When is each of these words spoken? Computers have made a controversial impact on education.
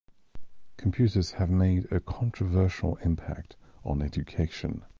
Computers 0.77 1.33
have 1.33 1.51
made 1.51 1.85
a 1.91 1.99
controversial 1.99 2.95
impact 3.03 3.55
on 3.85 4.01
education. 4.01 4.83